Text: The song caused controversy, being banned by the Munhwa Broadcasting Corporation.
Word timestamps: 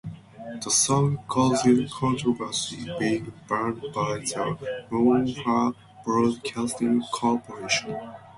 The 0.63 0.71
song 0.71 1.23
caused 1.27 1.63
controversy, 1.91 2.89
being 2.97 3.31
banned 3.47 3.81
by 3.93 4.17
the 4.17 4.57
Munhwa 4.89 5.75
Broadcasting 6.03 7.03
Corporation. 7.13 7.99